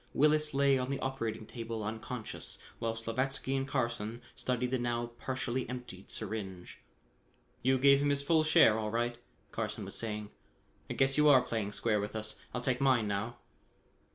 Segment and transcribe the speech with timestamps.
[0.15, 5.69] Willis lay on the operating table unconscious, while Slavatsky and Carson studied the now partially
[5.69, 6.81] emptied syringe.
[7.61, 9.19] "You gave him his full share all right,"
[9.51, 10.31] Carson was saying.
[10.89, 12.33] "I guess you are playing square with us.
[12.51, 13.37] I'll take mine now."